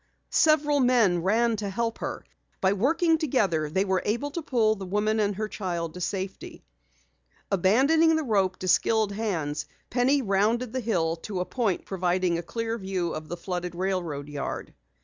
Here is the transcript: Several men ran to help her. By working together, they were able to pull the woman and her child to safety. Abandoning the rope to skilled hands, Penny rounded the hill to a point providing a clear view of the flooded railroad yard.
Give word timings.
Several 0.33 0.79
men 0.79 1.21
ran 1.21 1.57
to 1.57 1.69
help 1.69 1.99
her. 1.99 2.25
By 2.59 2.73
working 2.73 3.19
together, 3.19 3.69
they 3.69 3.85
were 3.85 4.01
able 4.03 4.31
to 4.31 4.41
pull 4.41 4.73
the 4.73 4.87
woman 4.87 5.19
and 5.19 5.35
her 5.35 5.47
child 5.47 5.93
to 5.93 6.01
safety. 6.01 6.63
Abandoning 7.51 8.15
the 8.15 8.23
rope 8.23 8.57
to 8.57 8.67
skilled 8.67 9.11
hands, 9.11 9.67
Penny 9.91 10.23
rounded 10.23 10.73
the 10.73 10.79
hill 10.79 11.17
to 11.17 11.39
a 11.39 11.45
point 11.45 11.85
providing 11.85 12.39
a 12.39 12.41
clear 12.41 12.79
view 12.79 13.13
of 13.13 13.27
the 13.27 13.37
flooded 13.37 13.75
railroad 13.75 14.27
yard. 14.27 14.73